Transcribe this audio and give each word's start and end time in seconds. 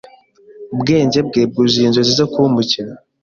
Ubwenge 0.73 1.17
bwe 1.27 1.41
bwuzuye 1.49 1.85
inzozi 1.87 2.11
zo 2.19 2.25
kuba 2.31 2.45
umukinnyi. 2.51 2.95